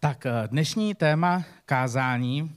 [0.00, 2.56] Tak eh, dnešní téma kázání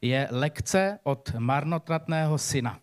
[0.00, 2.80] je lekce od marnotratného syna.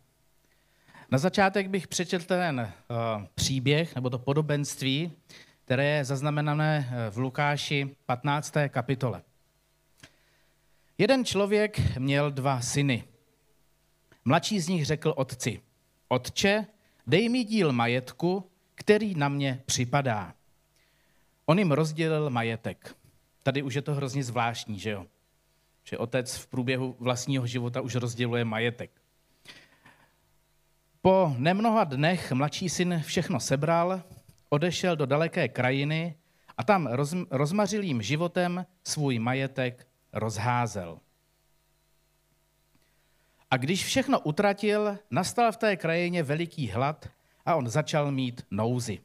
[1.12, 5.12] Na začátek bych přečetl ten uh, příběh nebo to podobenství,
[5.66, 8.54] které je zaznamenané eh, v Lukáši 15.
[8.70, 9.22] kapitole.
[10.98, 13.04] Jeden člověk měl dva syny.
[14.26, 15.62] Mladší z nich řekl otci,
[16.08, 16.66] otče,
[17.08, 20.34] dej mi díl majetku, který na mě připadá.
[21.46, 23.01] On jim rozdělil majetek.
[23.44, 25.05] Tady už je to hrozně zvláštní, že jo?
[25.84, 28.91] Že otec v průběhu vlastního života už rozděluje majetek.
[31.02, 34.04] Po nemnoha dnech mladší syn všechno sebral,
[34.49, 36.16] odešel do daleké krajiny
[36.58, 40.99] a tam roz, rozmařilým životem svůj majetek rozházel.
[43.52, 47.10] A když všechno utratil, nastal v té krajině veliký hlad
[47.46, 48.99] a on začal mít nouzy.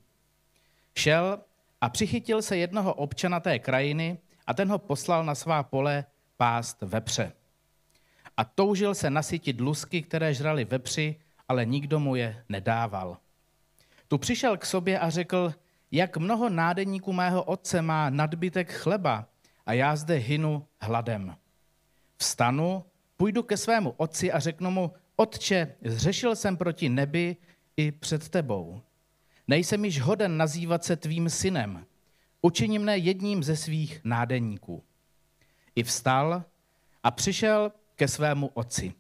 [0.95, 1.39] Šel
[1.81, 6.05] a přichytil se jednoho občana té krajiny a ten ho poslal na svá pole
[6.37, 7.33] pást vepře.
[8.37, 11.17] A toužil se nasytit lusky, které žrali vepři,
[11.49, 13.17] ale nikdo mu je nedával.
[14.09, 15.55] Tu přišel k sobě a řekl,
[15.91, 19.27] jak mnoho nádeníků mého otce má nadbytek chleba
[19.67, 21.37] a já zde hynu hladem.
[22.17, 22.85] Vstanu,
[23.17, 27.37] půjdu ke svému otci a řeknu mu, otče, zřešil jsem proti nebi
[27.77, 28.81] i před tebou.
[29.49, 31.87] Nejsem již hoden nazývat se tvým synem.
[32.47, 34.83] Učiní mne jedním ze svých nádeníků.
[35.77, 36.45] I vstal
[37.03, 38.93] a přišel ke svému otci.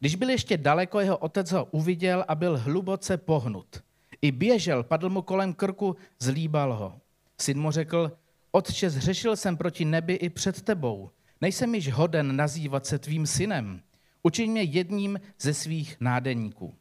[0.00, 3.82] Když byl ještě daleko, jeho otec ho uviděl a byl hluboce pohnut.
[4.22, 7.00] I běžel, padl mu kolem krku, zlíbal ho.
[7.40, 8.12] Syn mu řekl,
[8.50, 11.10] otče, zřešil jsem proti nebi i před tebou.
[11.40, 13.82] Nejsem již hoden nazývat se tvým synem.
[14.22, 16.74] Učiň mě jedním ze svých nádeníků.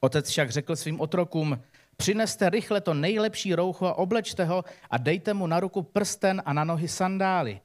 [0.00, 1.58] Otec však řekl svým otrokům,
[1.96, 6.52] přineste rychle to nejlepší roucho a oblečte ho a dejte mu na ruku prsten a
[6.52, 7.60] na nohy sandály.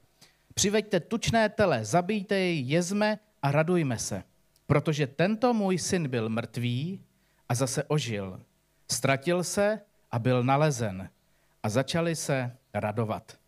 [0.54, 4.22] Přiveďte tučné tele, zabijte jej, jezme a radujme se.
[4.66, 7.00] Protože tento můj syn byl mrtvý
[7.48, 8.40] a zase ožil.
[8.90, 9.80] Ztratil se
[10.10, 11.10] a byl nalezen.
[11.62, 13.38] A začali se radovat.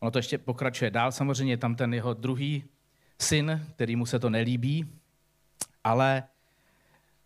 [0.00, 2.64] Ono to ještě pokračuje dál, samozřejmě tam ten jeho druhý
[3.20, 4.90] syn, který mu se to nelíbí,
[5.84, 6.22] ale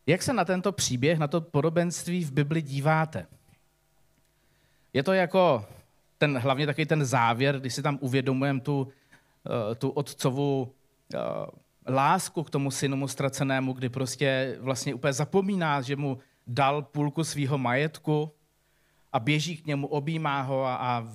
[0.07, 3.27] jak se na tento příběh, na to podobenství v Bibli díváte?
[4.93, 5.65] Je to jako
[6.19, 8.89] ten, hlavně taky ten závěr, když si tam uvědomujeme tu,
[9.47, 10.73] eh, tu otcovou
[11.15, 11.19] eh,
[11.89, 17.59] lásku k tomu synu ztracenému, kdy prostě vlastně úplně zapomíná, že mu dal půlku svého
[17.59, 18.33] majetku
[19.13, 21.07] a běží k němu, objímá ho a, a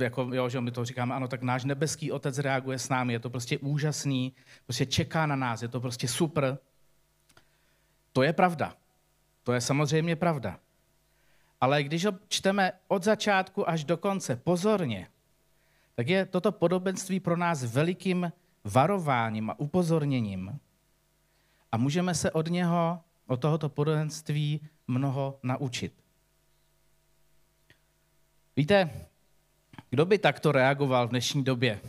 [0.00, 3.18] jako, jo, že my to říkáme, ano, tak náš nebeský otec reaguje s námi, je
[3.18, 4.32] to prostě úžasný,
[4.64, 6.58] prostě čeká na nás, je to prostě super.
[8.18, 8.74] To je pravda.
[9.42, 10.58] To je samozřejmě pravda.
[11.60, 15.08] Ale když ho čteme od začátku až do konce pozorně,
[15.94, 18.32] tak je toto podobenství pro nás velikým
[18.64, 20.58] varováním a upozorněním.
[21.72, 25.92] A můžeme se od něho, od tohoto podobenství, mnoho naučit.
[28.56, 28.90] Víte,
[29.90, 31.80] kdo by takto reagoval v dnešní době?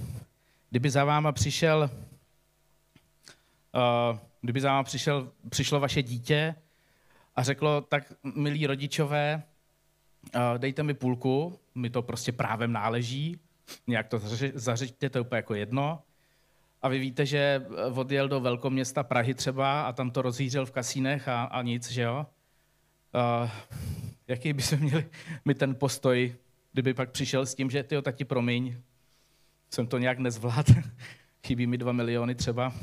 [0.69, 1.89] Kdyby za váma přišel,
[3.73, 6.55] uh, kdyby za váma přišel, přišlo vaše dítě
[7.35, 9.43] a řeklo, tak milí rodičové,
[10.57, 13.39] dejte mi půlku, mi to prostě právem náleží,
[13.87, 14.21] nějak to
[14.53, 16.01] zařiďte, to je úplně jako jedno.
[16.81, 21.27] A vy víte, že odjel do velkoměsta Prahy třeba a tam to rozhýřel v kasínech
[21.27, 22.25] a, a nic, že jo?
[23.43, 23.49] Uh,
[24.27, 25.09] jaký by se měli
[25.45, 26.35] mi ten postoj
[26.73, 28.77] kdyby pak přišel s tím, že ty tati, promiň,
[29.69, 30.73] jsem to nějak nezvládl,
[31.47, 32.73] chybí mi dva miliony třeba.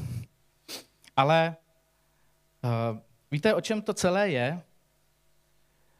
[1.17, 1.57] Ale
[2.65, 2.99] uh,
[3.31, 4.63] víte, o čem to celé je?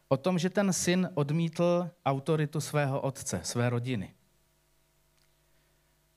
[0.07, 4.13] O tom, že ten syn odmítl autoritu svého otce, své rodiny.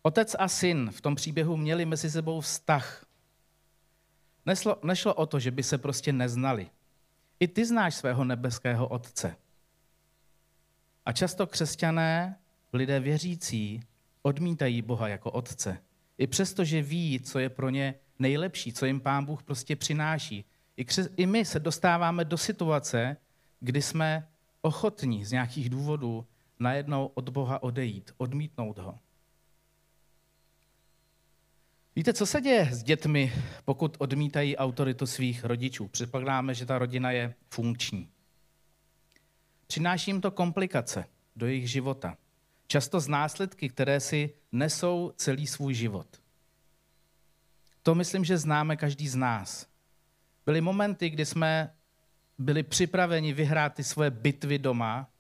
[0.03, 3.07] Otec a syn v tom příběhu měli mezi sebou vztah.
[4.47, 6.71] Neslo, nešlo o to, že by se prostě neznali.
[7.41, 9.37] I ty znáš svého nebeského otce.
[11.07, 12.39] A často křesťané,
[12.73, 13.83] lidé věřící,
[14.23, 15.79] odmítají Boha jako otce.
[16.19, 20.45] I přesto, že ví, co je pro ně nejlepší, co jim pán Bůh prostě přináší.
[21.17, 23.17] I, my se dostáváme do situace,
[23.61, 24.29] kdy jsme
[24.63, 26.27] ochotní z nějakých důvodů
[26.59, 28.99] najednou od Boha odejít, odmítnout ho.
[31.97, 33.33] Víte, co se děje s dětmi,
[33.65, 35.89] pokud odmítají autoritu svých rodičů?
[35.89, 38.09] Předpokládáme, že ta rodina je funkční.
[39.67, 41.05] Přináší jim to komplikace
[41.37, 42.17] do jejich života.
[42.67, 46.20] Často z následky, které si nesou celý svůj život.
[47.83, 49.67] To myslím, že známe každý z nás.
[50.47, 51.75] Byly momenty, kdy jsme
[52.39, 55.11] byli připraveni vyhrát ty svoje bitvy doma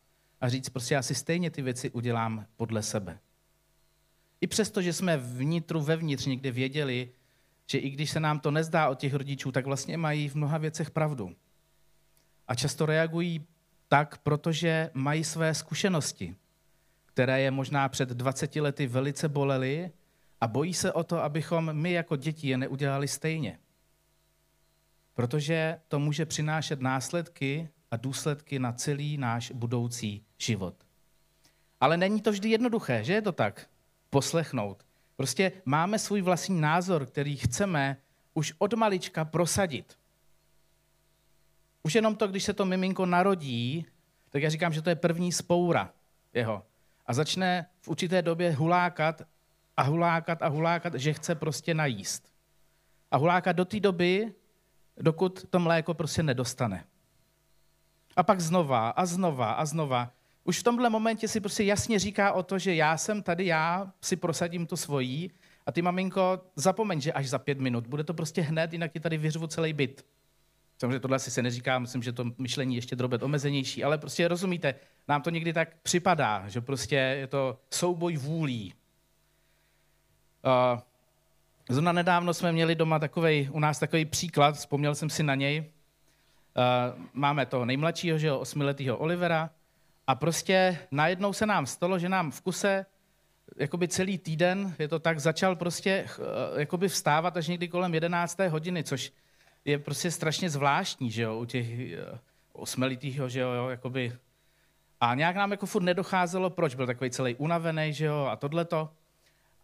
[0.40, 3.18] a říct, prostě já si stejně ty věci udělám podle sebe.
[4.40, 7.12] I přesto, že jsme vnitru, vevnitř někde věděli,
[7.66, 10.58] že i když se nám to nezdá od těch rodičů, tak vlastně mají v mnoha
[10.58, 11.36] věcech pravdu.
[12.48, 13.46] A často reagují
[13.88, 16.36] tak, protože mají své zkušenosti,
[17.06, 19.90] které je možná před 20 lety velice bolely
[20.40, 23.58] a bojí se o to, abychom my jako děti je neudělali stejně.
[25.14, 30.74] Protože to může přinášet následky a důsledky na celý náš budoucí život.
[31.80, 33.66] Ale není to vždy jednoduché, že je to tak?
[34.10, 34.86] Poslechnout.
[35.16, 37.96] Prostě máme svůj vlastní názor, který chceme
[38.34, 39.98] už od malička prosadit.
[41.82, 43.86] Už jenom to, když se to miminko narodí,
[44.30, 45.92] tak já říkám, že to je první spoura
[46.34, 46.66] jeho.
[47.06, 49.22] A začne v určité době hulákat
[49.80, 52.28] a hulákat a hulákat, že chce prostě najíst.
[53.10, 54.34] A hulákat do té doby,
[54.96, 56.84] dokud to mléko prostě nedostane.
[58.16, 60.12] A pak znova a znova a znova.
[60.44, 63.92] Už v tomhle momentě si prostě jasně říká o to, že já jsem tady, já
[64.00, 65.30] si prosadím to svojí
[65.66, 67.86] a ty maminko, zapomeň, že až za pět minut.
[67.86, 70.06] Bude to prostě hned, jinak ti tady vyřvu celý byt.
[70.78, 74.74] Samozřejmě tohle asi se neříká, myslím, že to myšlení ještě drobet omezenější, ale prostě rozumíte,
[75.08, 78.74] nám to někdy tak připadá, že prostě je to souboj vůlí.
[80.44, 80.80] Uh,
[81.68, 85.60] zrovna nedávno jsme měli doma takovej, u nás takový příklad, vzpomněl jsem si na něj.
[85.60, 89.50] Uh, máme toho nejmladšího, že jo, osmiletého Olivera,
[90.06, 92.86] a prostě najednou se nám stalo, že nám v kuse
[93.56, 96.06] jakoby celý týden, je to tak, začal prostě
[96.56, 98.38] jakoby vstávat až někdy kolem 11.
[98.38, 99.12] hodiny, což
[99.64, 102.18] je prostě strašně zvláštní, že jo, u těch eh,
[102.52, 104.12] osmelitýho, že jo, jakoby.
[105.00, 108.90] A nějak nám jako furt nedocházelo, proč byl takový celý unavený, že jo, a tohleto.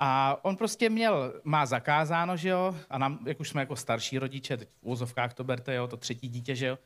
[0.01, 4.19] A on prostě měl, má zakázáno, že jo, a nám, jak už jsme jako starší
[4.19, 6.79] rodiče, teď v úzovkách to berte, jo, to třetí dítě, že jo,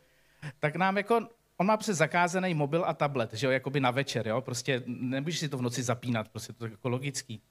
[0.58, 1.20] tak nám jako,
[1.56, 5.38] on má přes zakázaný mobil a tablet, že jo, jakoby na večer, jo, prostě nemůžeš
[5.38, 7.42] si to v noci zapínat, prostě to je jako logický.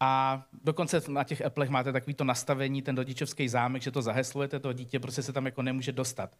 [0.00, 4.60] A dokonce na těch Applech máte takový to nastavení, ten rodičovský zámek, že to zaheslujete,
[4.60, 6.36] to dítě prostě se tam jako nemůže dostat.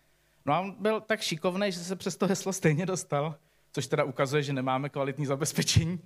[0.46, 3.34] No a on byl tak šikovný, že se přes to heslo stejně dostal,
[3.72, 6.00] což teda ukazuje, že nemáme kvalitní zabezpečení.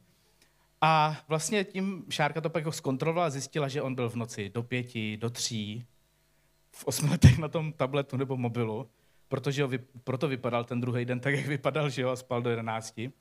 [0.80, 4.48] A vlastně tím Šárka to pak jako zkontrolovala a zjistila, že on byl v noci
[4.48, 5.86] do pěti, do tří,
[6.72, 8.90] v osmi letech na tom tabletu nebo mobilu,
[9.28, 9.70] protože ho,
[10.04, 13.12] proto vypadal ten druhý den tak, jak vypadal, že jo, a spal do jedenácti.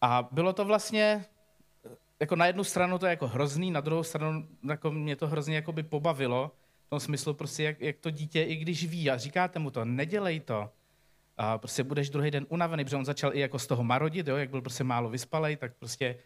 [0.00, 1.24] A bylo to vlastně
[2.20, 5.56] jako na jednu stranu to je jako hrozný, na druhou stranu jako mě to hrozně
[5.56, 6.50] jako by pobavilo,
[6.86, 9.84] v tom smyslu prostě, jak, jak to dítě, i když ví a říkáte mu to,
[9.84, 10.70] nedělej to,
[11.36, 14.36] a prostě budeš druhý den unavený, protože on začal i jako z toho marodit, jo,
[14.36, 16.16] jak byl prostě málo vyspalej, tak prostě,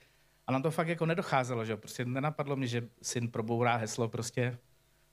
[0.46, 4.58] a nám to fakt jako nedocházelo, že prostě nenapadlo mě, že syn probourá heslo, prostě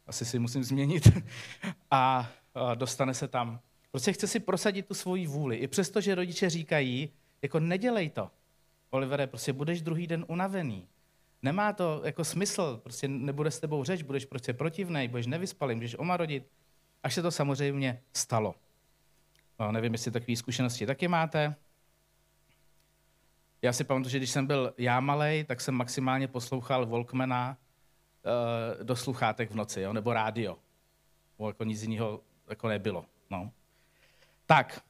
[0.08, 1.08] asi si musím změnit
[1.92, 3.60] a, a dostane se tam.
[3.92, 7.10] Prostě chce si prosadit tu svoji vůli, i přesto, že rodiče říkají,
[7.42, 8.32] jako nedělej to,
[8.90, 10.88] Olivere, prostě budeš druhý den unavený.
[11.42, 15.96] Nemá to jako smysl, prostě nebude s tebou řeč, budeš prostě protivnej, budeš nevyspalý, můžeš
[16.00, 16.48] omarodit.
[17.04, 18.56] Až se to samozřejmě stalo.
[19.72, 21.56] Nevím, jestli takové zkušenosti taky máte.
[23.62, 28.84] Já si pamatuju, že když jsem byl já malej, tak jsem maximálně poslouchal Walkmana uh,
[28.84, 30.58] do sluchátek v noci, jo, nebo rádio.
[31.38, 33.06] Bo jako nic jiného jako nebylo.
[33.30, 33.52] No.
[34.46, 34.82] Tak,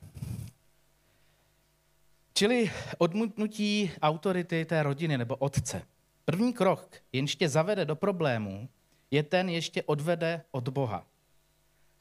[2.37, 5.81] Čili odmutnutí autority té rodiny nebo otce.
[6.25, 8.69] První krok, jenž tě zavede do problému,
[9.11, 11.05] je ten, ještě odvede od Boha.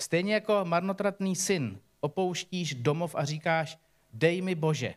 [0.02, 3.78] Stejně jako marnotratný syn opouštíš domov a říkáš,
[4.12, 4.94] dej mi Bože,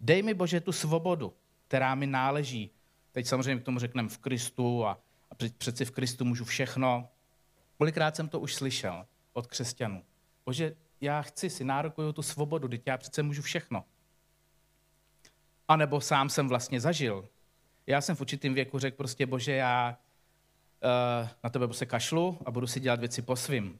[0.00, 1.32] dej mi Bože tu svobodu,
[1.68, 2.70] která mi náleží.
[3.12, 4.98] Teď samozřejmě k tomu řekneme v Kristu a,
[5.30, 7.08] a přeci v Kristu můžu všechno.
[7.78, 10.02] Kolikrát jsem to už slyšel od křesťanů.
[10.46, 13.84] Bože, já chci si nárokuju tu svobodu, teď já přece můžu všechno.
[15.68, 17.28] A nebo sám jsem vlastně zažil.
[17.86, 19.98] Já jsem v určitém věku řekl prostě, bože, já
[20.82, 23.78] uh, na tebe se kašlu a budu si dělat věci po svým.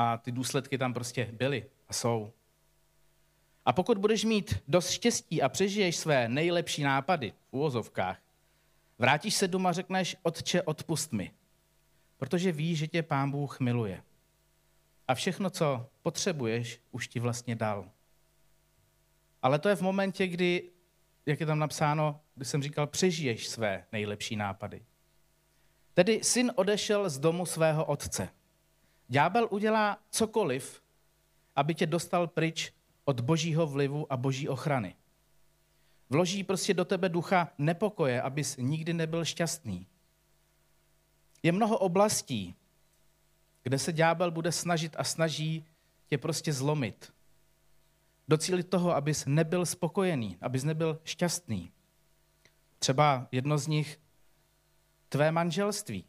[0.00, 2.32] A ty důsledky tam prostě byly a jsou.
[3.64, 8.18] A pokud budeš mít dost štěstí a přežiješ své nejlepší nápady v úvozovkách,
[8.98, 11.30] vrátíš se doma a řekneš, otče, odpust mi,
[12.16, 14.02] protože víš, že tě pán Bůh miluje.
[15.08, 17.90] A všechno, co potřebuješ, už ti vlastně dal.
[19.42, 20.70] Ale to je v momentě, kdy
[21.26, 24.84] jak je tam napsáno, když jsem říkal, přežiješ své nejlepší nápady.
[25.94, 28.28] Tedy syn odešel z domu svého otce.
[29.08, 30.82] Ďábel udělá cokoliv,
[31.56, 32.72] aby tě dostal pryč
[33.04, 34.94] od božího vlivu a boží ochrany.
[36.10, 39.86] Vloží prostě do tebe ducha nepokoje, abys nikdy nebyl šťastný.
[41.42, 42.54] Je mnoho oblastí,
[43.62, 45.64] kde se ďábel bude snažit a snaží
[46.06, 47.12] tě prostě zlomit
[48.28, 51.72] docílit toho, abys nebyl spokojený, abys nebyl šťastný.
[52.78, 54.00] Třeba jedno z nich,
[55.08, 56.04] tvé manželství.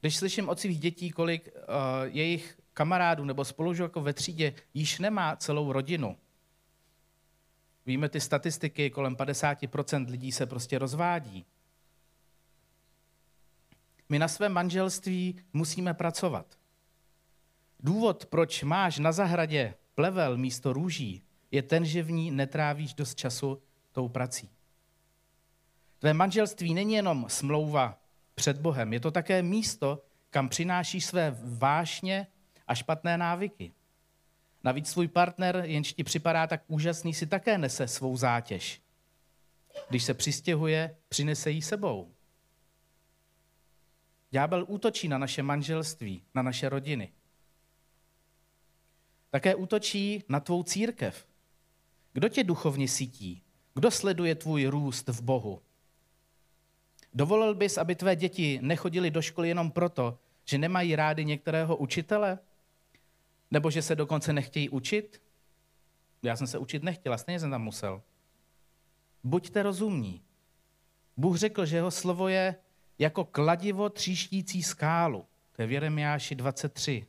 [0.00, 1.62] Když slyším od svých dětí, kolik uh,
[2.04, 6.16] jejich kamarádů nebo spolužáků ve třídě již nemá celou rodinu,
[7.86, 11.46] víme ty statistiky, kolem 50% lidí se prostě rozvádí.
[14.08, 16.58] My na svém manželství musíme pracovat.
[17.80, 23.14] Důvod, proč máš na zahradě plevel místo růží, je ten, že v ní netrávíš dost
[23.14, 24.50] času tou prací.
[25.98, 27.99] Tvé manželství není jenom smlouva
[28.40, 32.26] před Bohem, je to také místo, kam přinášíš své vášně
[32.66, 33.72] a špatné návyky.
[34.64, 38.80] Navíc svůj partner, jenž ti připadá tak úžasný, si také nese svou zátěž.
[39.88, 42.14] Když se přistěhuje, přinese ji sebou.
[44.30, 47.12] Ďábel útočí na naše manželství, na naše rodiny.
[49.30, 51.26] Také útočí na tvou církev.
[52.12, 53.42] Kdo tě duchovně sítí?
[53.74, 55.62] Kdo sleduje tvůj růst v Bohu?
[57.14, 62.38] Dovolil bys, aby tvé děti nechodili do školy jenom proto, že nemají rádi některého učitele?
[63.50, 65.22] Nebo že se dokonce nechtějí učit?
[66.22, 68.02] Já jsem se učit nechtěla, stejně jsem tam musel.
[69.24, 70.22] Buďte rozumní.
[71.16, 72.54] Bůh řekl, že jeho slovo je
[72.98, 75.26] jako kladivo tříštící skálu.
[75.52, 77.06] To je v Jeremiáši 23.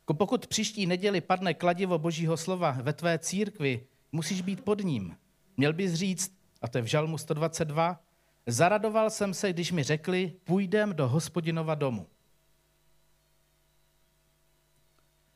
[0.00, 5.16] Jako pokud příští neděli padne kladivo božího slova ve tvé církvi, musíš být pod ním.
[5.56, 8.00] Měl bys říct, a to je v Žalmu 122,
[8.46, 12.06] zaradoval jsem se, když mi řekli, půjdem do hospodinova domu.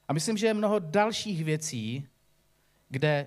[0.08, 2.08] A myslím, že je mnoho dalších věcí,
[2.88, 3.26] kde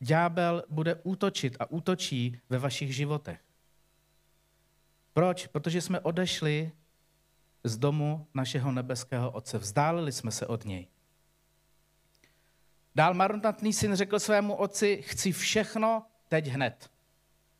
[0.00, 3.40] ďábel bude útočit a útočí ve vašich životech.
[5.12, 5.46] Proč?
[5.46, 6.72] Protože jsme odešli
[7.64, 9.58] z domu našeho nebeského Otce.
[9.58, 10.86] Vzdálili jsme se od něj.
[12.94, 16.90] Dál marnotný syn řekl svému otci, chci všechno teď hned.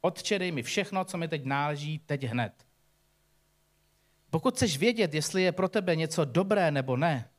[0.00, 2.66] Otče, dej mi všechno, co mi teď náleží, teď hned.
[4.30, 7.30] Pokud chceš vědět, jestli je pro tebe něco dobré nebo ne,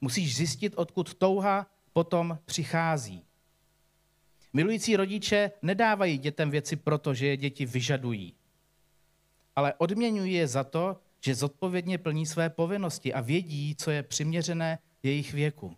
[0.00, 3.24] musíš zjistit, odkud touha potom přichází.
[4.52, 8.34] Milující rodiče nedávají dětem věci proto, že je děti vyžadují,
[9.56, 14.78] ale odměňují je za to, že zodpovědně plní své povinnosti a vědí, co je přiměřené
[15.02, 15.76] jejich věku.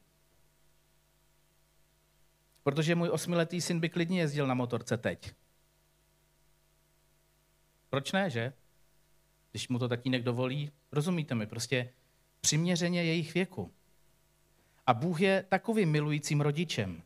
[2.62, 5.32] Protože můj osmiletý syn by klidně jezdil na motorce teď.
[7.94, 8.52] Proč ne, že?
[9.50, 11.90] Když mu to tatínek dovolí, rozumíte mi, prostě
[12.40, 13.72] přiměřeně jejich věku.
[14.86, 17.02] A Bůh je takovým milujícím rodičem.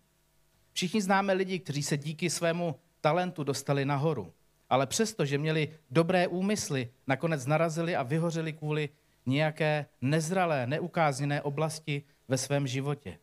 [0.72, 4.32] Všichni známe lidi, kteří se díky svému talentu dostali nahoru
[4.70, 8.88] ale přesto, že měli dobré úmysly, nakonec narazili a vyhořeli kvůli
[9.26, 13.18] nějaké nezralé, neukázněné oblasti ve svém životě.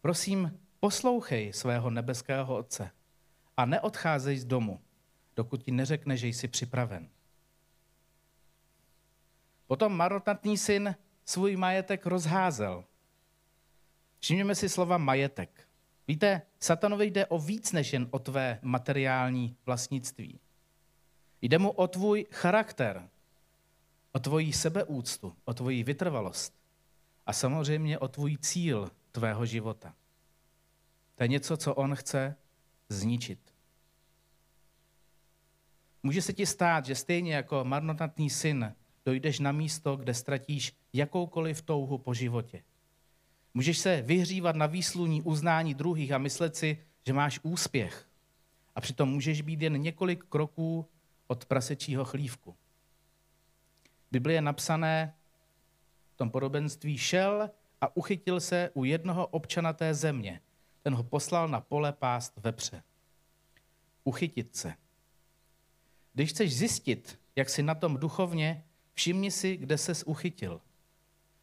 [0.00, 2.90] Prosím, poslouchej svého nebeského Otce
[3.56, 4.80] a neodcházej z domu,
[5.40, 7.08] dokud ti neřekne, že jsi připraven.
[9.66, 10.94] Potom marnotratný syn
[11.24, 12.84] svůj majetek rozházel.
[14.18, 15.68] Všimněme si slova majetek.
[16.08, 20.40] Víte, satanovi jde o víc než jen o tvé materiální vlastnictví.
[21.42, 23.08] Jde mu o tvůj charakter,
[24.12, 26.54] o tvoji sebeúctu, o tvoji vytrvalost
[27.26, 29.94] a samozřejmě o tvůj cíl tvého života.
[31.14, 32.36] To je něco, co on chce
[32.88, 33.49] zničit.
[36.02, 41.62] Může se ti stát, že stejně jako marnotratný syn dojdeš na místo, kde ztratíš jakoukoliv
[41.62, 42.62] touhu po životě.
[43.54, 48.08] Můžeš se vyhřívat na výsluní uznání druhých a myslet si, že máš úspěch.
[48.74, 50.86] A přitom můžeš být jen několik kroků
[51.26, 52.56] od prasečího chlívku.
[54.10, 55.14] Bibli je napsané
[56.14, 60.40] v tom podobenství šel a uchytil se u jednoho občana té země.
[60.82, 62.82] Ten ho poslal na pole pást vepře.
[64.04, 64.74] Uchytit se.
[66.14, 68.64] Když chceš zjistit, jak jsi na tom duchovně,
[68.94, 70.60] všimni si, kde ses uchytil.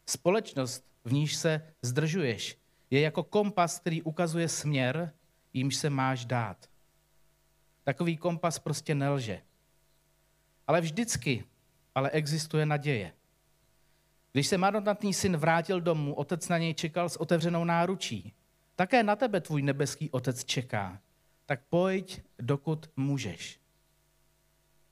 [0.06, 2.58] Společnost, v níž se zdržuješ,
[2.90, 5.12] je jako kompas, který ukazuje směr,
[5.52, 6.70] jímž se máš dát.
[7.84, 9.42] Takový kompas prostě nelže.
[10.66, 11.44] Ale vždycky
[11.98, 13.12] ale existuje naděje.
[14.32, 18.32] Když se marnotratný syn vrátil domů, otec na něj čekal s otevřenou náručí.
[18.76, 21.00] Také na tebe tvůj nebeský otec čeká.
[21.46, 23.60] Tak pojď, dokud můžeš.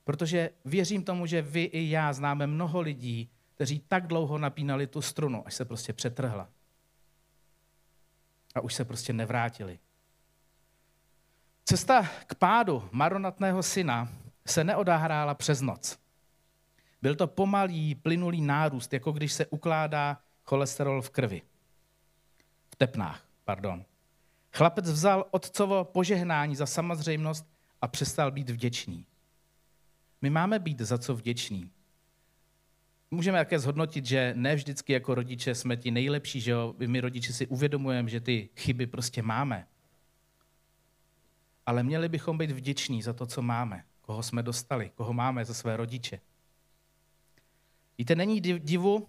[0.06, 5.02] Protože věřím tomu, že vy i já známe mnoho lidí, kteří tak dlouho napínali tu
[5.02, 6.48] strunu, až se prostě přetrhla.
[8.54, 9.78] A už se prostě nevrátili.
[11.64, 14.08] Cesta k pádu maronatného syna
[14.46, 15.98] se neodahrála přes noc.
[17.02, 21.42] Byl to pomalý, plynulý nárůst, jako když se ukládá cholesterol v krvi.
[22.70, 23.84] V tepnách, pardon.
[24.52, 27.46] Chlapec vzal otcovo požehnání za samozřejmost
[27.82, 29.06] a přestal být vděčný.
[30.26, 31.71] My máme být za co vděční.
[33.11, 36.75] Můžeme také zhodnotit, že ne vždycky jako rodiče jsme ti nejlepší, že jo?
[36.87, 39.66] My rodiče si uvědomujeme, že ty chyby prostě máme.
[41.66, 45.54] Ale měli bychom být vděční za to, co máme, koho jsme dostali, koho máme za
[45.54, 46.21] své rodiče.
[47.99, 49.09] Víte, není divu,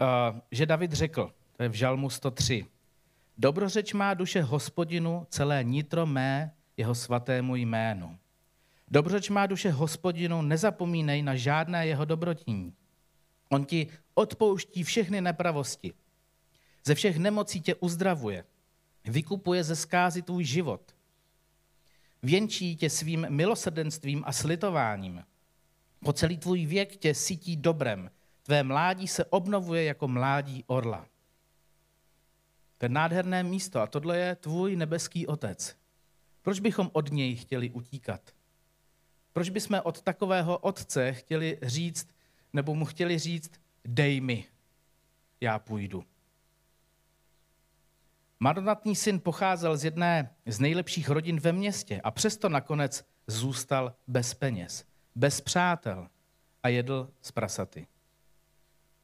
[0.00, 2.66] eh, že David řekl, to je v Žalmu 103,
[3.38, 8.18] Dobrořeč má duše hospodinu, celé nitro mé, jeho svatému jménu.
[8.90, 12.74] Dobrořeč má duše hospodinu, nezapomínej na žádné jeho dobrotní.
[13.48, 15.92] On ti odpouští všechny nepravosti.
[16.84, 18.44] Ze všech nemocí tě uzdravuje.
[19.04, 20.94] Vykupuje ze zkázy tvůj život.
[22.22, 25.24] Věnčí tě svým milosrdenstvím a slitováním.
[26.00, 28.10] Po celý tvůj věk tě sytí dobrem.
[28.42, 31.06] Tvé mládí se obnovuje jako mládí orla.
[32.78, 35.76] To je nádherné místo a tohle je tvůj nebeský otec.
[36.42, 38.35] Proč bychom od něj chtěli utíkat?
[39.36, 42.08] Proč bychom od takového otce chtěli říct,
[42.52, 43.52] nebo mu chtěli říct,
[43.84, 44.44] dej mi,
[45.40, 46.04] já půjdu.
[48.40, 54.34] Marnotný syn pocházel z jedné z nejlepších rodin ve městě a přesto nakonec zůstal bez
[54.34, 56.08] peněz, bez přátel
[56.62, 57.86] a jedl z prasaty.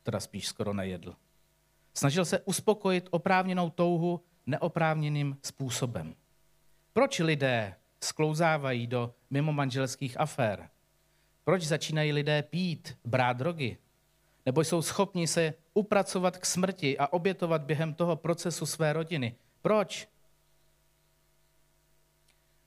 [0.03, 1.17] Teda spíš skoro nejedl.
[1.95, 6.15] Snažil se uspokojit oprávněnou touhu neoprávněným způsobem.
[6.93, 7.75] Proč lidé
[8.05, 10.69] sklouzávají do mimomanželských afér?
[11.45, 13.79] Proč začínají lidé pít, brát drogy?
[14.47, 19.35] Nebo jsou schopni se upracovat k smrti a obětovat během toho procesu své rodiny?
[19.63, 20.09] Proč?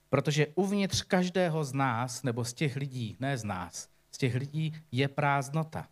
[0.10, 4.76] Protože uvnitř každého z nás, nebo z těch lidí, ne z nás, z těch lidí
[4.92, 5.88] je prázdnota.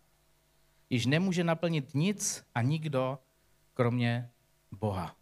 [0.90, 3.18] Již nemůže naplnit nic a nikdo,
[3.74, 4.30] kromě
[4.72, 5.16] Boha.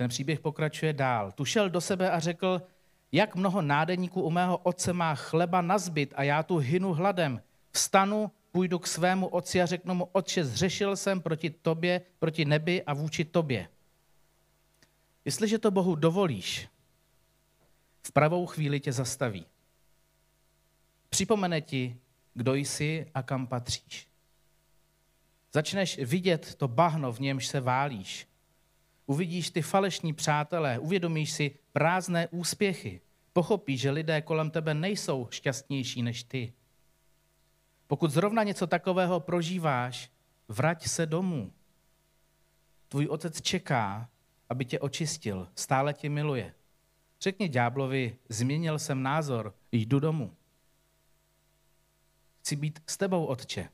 [0.00, 1.32] Ten příběh pokračuje dál.
[1.32, 2.62] Tu šel do sebe a řekl,
[3.12, 7.42] jak mnoho nádeníků u mého otce má chleba na zbyt a já tu hynu hladem.
[7.70, 12.82] Vstanu, půjdu k svému otci a řeknu mu, otče, zřešil jsem proti tobě, proti nebi
[12.82, 13.68] a vůči tobě.
[15.24, 16.68] Jestliže to Bohu dovolíš,
[18.02, 19.46] v pravou chvíli tě zastaví.
[21.08, 21.96] Připomene ti,
[22.34, 24.08] kdo jsi a kam patříš.
[25.52, 28.29] Začneš vidět to bahno, v němž se válíš.
[29.10, 33.00] Uvidíš ty falešní přátelé, uvědomíš si prázdné úspěchy.
[33.32, 36.52] Pochopíš, že lidé kolem tebe nejsou šťastnější než ty.
[37.86, 40.10] Pokud zrovna něco takového prožíváš,
[40.48, 41.52] vrať se domů.
[42.88, 44.08] Tvůj otec čeká,
[44.48, 46.54] aby tě očistil, stále tě miluje.
[47.20, 50.36] Řekni ďáblovi, změnil jsem názor, jdu domů.
[52.40, 53.68] Chci být s tebou, otče.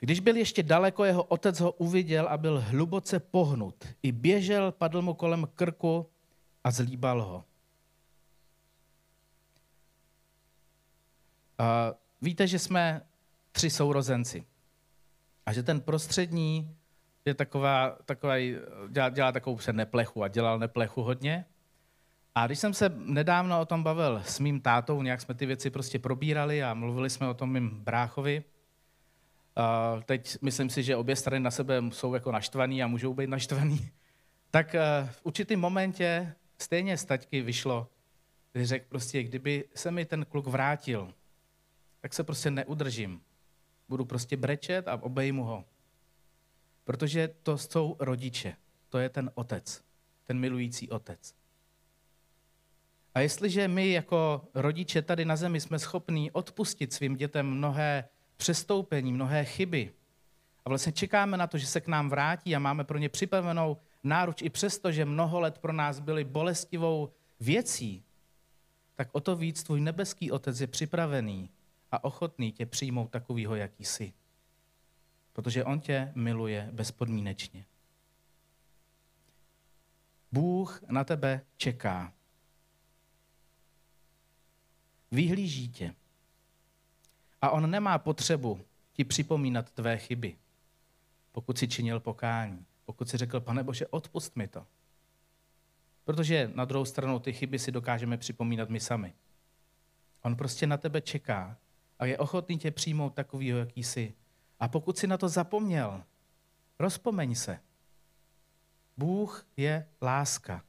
[0.00, 3.84] Když byl ještě daleko, jeho otec ho uviděl a byl hluboce pohnut.
[4.02, 6.06] I běžel, padl mu kolem krku
[6.64, 7.44] a zlíbal ho.
[11.58, 13.02] A víte, že jsme
[13.52, 14.44] tři sourozenci.
[15.46, 16.76] A že ten prostřední
[17.24, 18.34] je taková, taková
[18.88, 21.44] dělá, dělá takovou neplechu a dělal neplechu hodně.
[22.34, 25.70] A když jsem se nedávno o tom bavil s mým tátou, nějak jsme ty věci
[25.70, 28.44] prostě probírali a mluvili jsme o tom mým bráchovi,
[30.04, 33.90] Teď myslím si, že obě strany na sebe jsou jako naštvaný a můžou být naštvaný.
[34.50, 37.88] Tak uh, v určitém momentě stejně z taťky vyšlo,
[38.52, 41.14] když řekl prostě, kdyby se mi ten kluk vrátil,
[42.00, 43.20] tak se prostě neudržím.
[43.88, 45.64] Budu prostě brečet a obejmu ho.
[46.84, 48.56] Protože to jsou rodiče.
[48.88, 49.82] To je ten otec.
[50.24, 51.34] Ten milující otec.
[53.14, 59.12] A jestliže my jako rodiče tady na zemi jsme schopní odpustit svým dětem mnohé přestoupení,
[59.12, 59.92] mnohé chyby.
[60.64, 63.76] A vlastně čekáme na to, že se k nám vrátí a máme pro ně připravenou
[64.02, 68.04] náruč i přesto, že mnoho let pro nás byly bolestivou věcí,
[68.94, 71.50] tak o to víc tvůj nebeský otec je připravený
[71.92, 74.12] a ochotný tě přijmout takovýho, jaký jsi.
[75.32, 77.66] Protože on tě miluje bezpodmínečně.
[80.32, 82.12] Bůh na tebe čeká.
[85.10, 85.94] Vyhlíží tě.
[87.44, 88.60] A on nemá potřebu
[88.92, 90.36] ti připomínat tvé chyby,
[91.32, 94.66] pokud si činil pokání, pokud si řekl, pane Bože, odpust mi to.
[96.04, 99.14] Protože na druhou stranu ty chyby si dokážeme připomínat my sami.
[100.22, 101.56] On prostě na tebe čeká
[101.98, 104.14] a je ochotný tě přijmout takovýho, jaký jsi.
[104.60, 106.02] A pokud si na to zapomněl,
[106.78, 107.60] rozpomeň se.
[108.96, 110.64] Bůh je láska.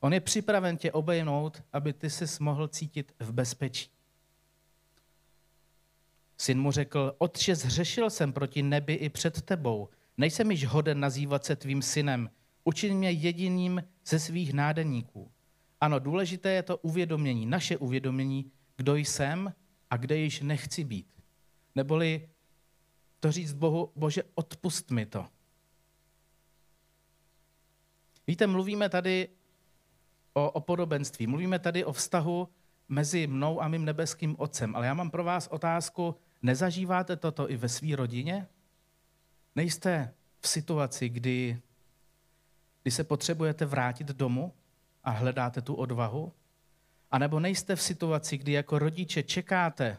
[0.00, 3.99] On je připraven tě obejmout, aby ty se mohl cítit v bezpečí.
[6.40, 9.88] Syn mu řekl, otče, zřešil jsem proti nebi i před tebou.
[10.16, 12.30] nejsem již hoden nazývat se tvým synem,
[12.64, 15.30] učin mě jediným ze svých nádeníků.
[15.80, 19.54] Ano, důležité je to uvědomění, naše uvědomění, kdo jsem
[19.90, 21.06] a kde již nechci být.
[21.74, 22.28] Neboli
[23.20, 25.26] to říct Bohu, Bože, odpust mi to.
[28.26, 29.28] Víte, mluvíme tady
[30.34, 32.48] o, o podobenství, mluvíme tady o vztahu
[32.88, 37.56] mezi mnou a mým nebeským otcem, ale já mám pro vás otázku, nezažíváte toto i
[37.56, 38.46] ve své rodině?
[39.56, 41.60] Nejste v situaci, kdy,
[42.82, 44.52] kdy se potřebujete vrátit domů
[45.04, 46.32] a hledáte tu odvahu?
[47.10, 49.98] A nebo nejste v situaci, kdy jako rodiče čekáte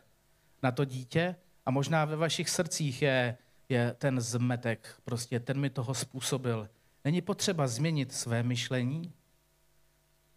[0.63, 3.37] na to dítě a možná ve vašich srdcích je,
[3.69, 6.69] je ten zmetek, prostě ten mi toho způsobil.
[7.05, 9.13] Není potřeba změnit své myšlení,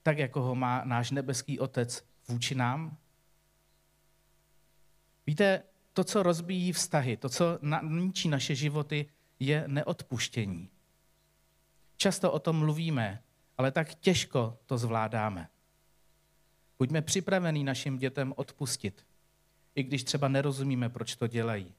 [0.03, 2.97] tak jako ho má náš nebeský otec vůči nám?
[5.27, 5.63] Víte,
[5.95, 9.07] to, co rozbíjí vztahy, to, co ničí naše životy,
[9.41, 10.69] je neodpuštění.
[11.97, 13.23] Často o tom mluvíme,
[13.59, 15.49] ale tak těžko to zvládáme.
[16.79, 19.07] Buďme připravení našim dětem odpustit,
[19.75, 21.75] i když třeba nerozumíme, proč to dělají.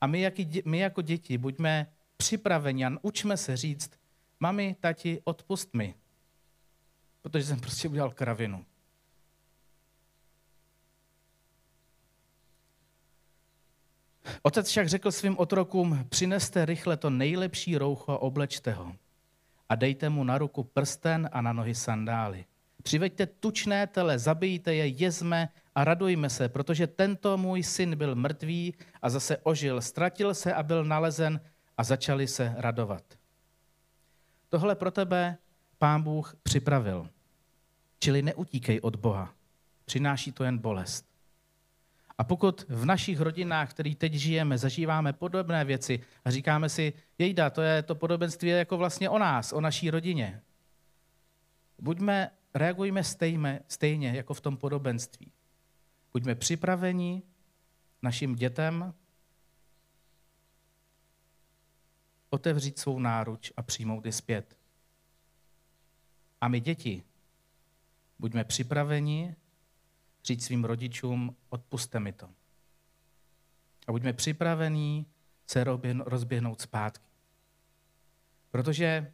[0.00, 0.34] A my, jak,
[0.64, 3.90] my jako děti buďme připraveni a učme se říct,
[4.40, 5.94] mami, tati, odpust mi,
[7.22, 8.64] protože jsem prostě udělal kravinu.
[14.42, 18.92] Otec však řekl svým otrokům, přineste rychle to nejlepší roucho oblečte ho
[19.68, 22.44] a dejte mu na ruku prsten a na nohy sandály.
[22.82, 28.74] Přiveďte tučné tele, zabijte je, jezme a radujme se, protože tento můj syn byl mrtvý
[29.02, 31.40] a zase ožil, ztratil se a byl nalezen
[31.78, 33.04] a začali se radovat.
[34.48, 35.36] Tohle pro tebe
[35.78, 37.08] pán Bůh připravil.
[37.98, 39.34] Čili neutíkej od Boha.
[39.84, 41.11] Přináší to jen bolest.
[42.22, 47.50] A pokud v našich rodinách, který teď žijeme, zažíváme podobné věci a říkáme si, jejda,
[47.50, 50.42] to je to podobenství jako vlastně o nás, o naší rodině.
[51.78, 55.32] Buďme, reagujme stejně, stejně jako v tom podobenství.
[56.12, 57.22] Buďme připraveni
[58.02, 58.94] našim dětem
[62.30, 64.56] otevřít svou náruč a přijmout je zpět.
[66.40, 67.02] A my děti,
[68.18, 69.36] buďme připraveni
[70.24, 72.28] říct svým rodičům, odpuste mi to.
[73.86, 75.06] A buďme připravení
[75.46, 75.64] se
[76.04, 77.06] rozběhnout zpátky.
[78.50, 79.12] Protože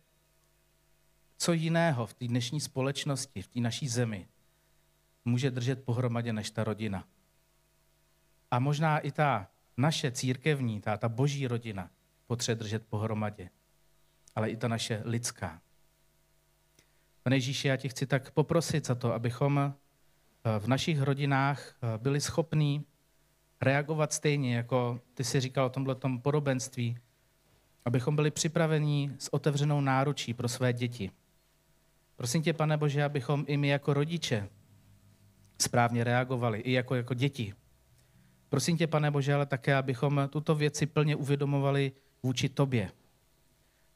[1.37, 4.29] co jiného v té dnešní společnosti, v té naší zemi,
[5.25, 7.05] může držet pohromadě než ta rodina.
[8.51, 11.91] A možná i ta naše církevní, ta, ta boží rodina
[12.27, 13.51] potřebuje držet pohromadě.
[14.35, 15.63] Ale i ta naše lidská.
[17.23, 19.75] Pane Ježíši, já tě chci tak poprosit za to, abychom
[20.59, 22.85] v našich rodinách eh, byli schopní
[23.61, 26.99] reagovat stejně, jako ty si říkal o tomhle podobenství,
[27.85, 31.11] abychom byli připraveni s otevřenou náručí pro své děti.
[32.17, 34.49] Prosím tě, pane Bože, abychom i my jako rodiče
[35.59, 37.55] správně reagovali, i jako, jako děti.
[38.49, 42.91] Prosím tě, pane Bože, ale také, abychom tuto věci plně uvědomovali vůči tobě.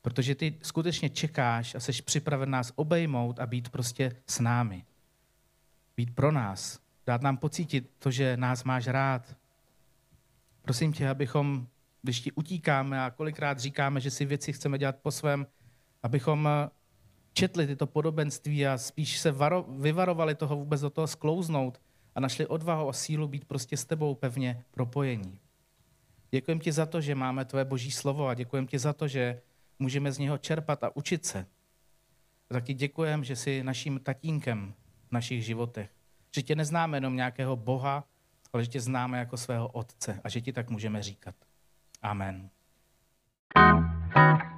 [0.02, 4.84] Protože ty skutečně čekáš a jsi připraven nás obejmout a být prostě s námi
[5.96, 9.36] být pro nás, dát nám pocítit to, že nás máš rád.
[10.62, 11.66] Prosím tě, abychom,
[12.02, 15.46] když ti utíkáme a kolikrát říkáme, že si věci chceme dělat po svém,
[16.02, 16.48] abychom
[17.32, 21.80] četli tyto podobenství a spíš se varo, vyvarovali toho vůbec do toho sklouznout
[22.14, 25.38] a našli odvahu a sílu být prostě s tebou pevně propojení.
[26.30, 29.42] Děkujem ti za to, že máme tvoje boží slovo a děkujem ti za to, že
[29.78, 31.46] můžeme z něho čerpat a učit se.
[32.48, 34.74] Taky děkujem, že jsi naším tatínkem,
[35.12, 35.90] v našich životech.
[36.34, 38.04] Že tě neznáme jenom nějakého Boha,
[38.52, 41.34] ale že tě známe jako svého Otce a že ti tak můžeme říkat.
[42.02, 42.50] Amen.
[43.54, 44.51] thank you